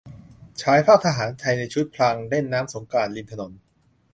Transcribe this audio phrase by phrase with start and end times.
[0.61, 3.51] ฉายภาพทหารไทยในชุดพรางเล่นน้ำสงกรานต์ริมถนน